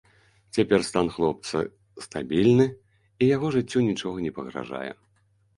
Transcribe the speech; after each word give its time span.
Цяпер 0.55 0.79
стан 0.89 1.11
хлопцы 1.17 1.59
стабільны, 2.05 2.67
і 3.23 3.29
яго 3.35 3.47
жыццю 3.57 3.87
нічога 3.89 4.17
не 4.29 4.37
пагражае. 4.39 4.91